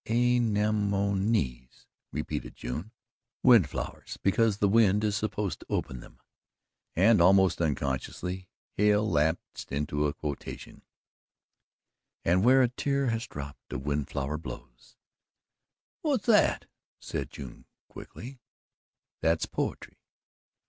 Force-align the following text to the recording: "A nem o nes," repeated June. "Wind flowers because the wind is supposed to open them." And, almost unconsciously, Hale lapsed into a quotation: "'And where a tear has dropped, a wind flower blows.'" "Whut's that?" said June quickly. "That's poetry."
"A 0.07 0.39
nem 0.39 0.91
o 0.95 1.13
nes," 1.13 1.85
repeated 2.11 2.55
June. 2.55 2.91
"Wind 3.43 3.69
flowers 3.69 4.17
because 4.23 4.57
the 4.57 4.67
wind 4.67 5.03
is 5.03 5.15
supposed 5.15 5.59
to 5.59 5.65
open 5.69 5.99
them." 5.99 6.19
And, 6.95 7.21
almost 7.21 7.61
unconsciously, 7.61 8.47
Hale 8.77 9.07
lapsed 9.07 9.71
into 9.71 10.07
a 10.07 10.13
quotation: 10.15 10.81
"'And 12.25 12.43
where 12.43 12.63
a 12.63 12.69
tear 12.69 13.11
has 13.11 13.27
dropped, 13.27 13.71
a 13.71 13.77
wind 13.77 14.09
flower 14.09 14.39
blows.'" 14.39 14.97
"Whut's 16.01 16.25
that?" 16.25 16.65
said 16.99 17.29
June 17.29 17.65
quickly. 17.87 18.39
"That's 19.21 19.45
poetry." 19.45 19.99